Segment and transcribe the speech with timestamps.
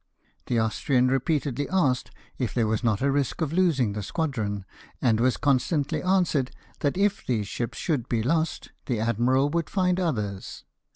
[0.47, 2.09] The Austrian repeatedly asked
[2.39, 4.65] if there was not a risk of losing the squadron,
[4.99, 9.99] and was constantly answered that if these ships should be lost the admiral would find
[9.99, 10.63] others.